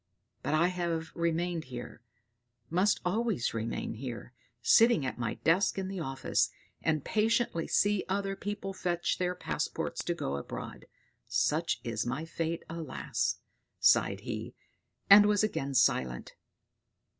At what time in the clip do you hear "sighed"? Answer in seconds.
13.79-14.21